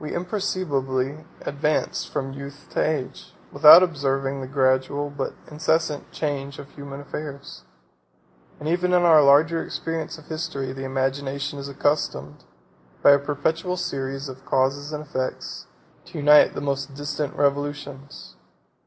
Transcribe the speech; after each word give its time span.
We 0.03 0.15
imperceptibly 0.15 1.25
advance 1.41 2.05
from 2.05 2.33
youth 2.33 2.65
to 2.71 2.83
age, 2.83 3.35
without 3.51 3.83
observing 3.83 4.41
the 4.41 4.47
gradual, 4.47 5.11
but 5.11 5.35
incessant, 5.51 6.11
change 6.11 6.57
of 6.57 6.71
human 6.71 6.99
affairs; 7.01 7.65
and 8.59 8.67
even 8.67 8.93
in 8.93 9.03
our 9.03 9.21
larger 9.23 9.63
experience 9.63 10.17
of 10.17 10.25
history, 10.25 10.73
the 10.73 10.85
imagination 10.85 11.59
is 11.59 11.69
accustomed, 11.69 12.45
by 13.03 13.11
a 13.11 13.19
perpetual 13.19 13.77
series 13.77 14.27
of 14.27 14.43
causes 14.43 14.91
and 14.91 15.03
effects, 15.05 15.67
to 16.05 16.17
unite 16.17 16.55
the 16.55 16.61
most 16.61 16.95
distant 16.95 17.35
revolutions. 17.35 18.37